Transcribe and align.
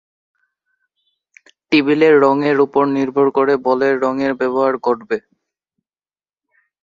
টেবিলের 1.71 2.15
রঙের 2.23 2.57
উপর 2.65 2.83
নির্ভর 2.97 3.27
করে 3.37 3.53
বলের 3.65 3.95
রঙের 4.03 4.33
ব্যবহার 4.39 4.73
ঘটবে। 4.85 5.17